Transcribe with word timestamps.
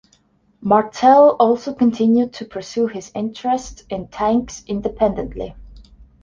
Martel 0.61 1.35
also 1.35 1.75
continued 1.75 2.33
to 2.33 2.43
pursue 2.45 2.87
his 2.87 3.11
interest 3.13 3.83
in 3.87 4.07
tanks 4.07 4.63
independently. 4.65 5.55